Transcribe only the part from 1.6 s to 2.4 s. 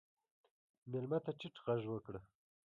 غږ وکړه.